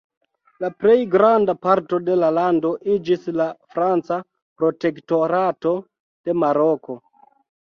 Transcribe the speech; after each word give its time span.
La 0.63 0.69
plej 0.83 0.93
granda 1.15 1.53
parto 1.65 1.99
de 2.07 2.15
la 2.21 2.31
lando 2.37 2.71
iĝis 2.95 3.29
la 3.41 3.47
Franca 3.75 4.19
protektorato 4.63 5.75
de 6.25 6.39
Maroko. 6.47 6.99